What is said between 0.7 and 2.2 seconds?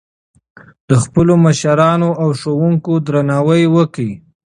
د خپلو مشرانو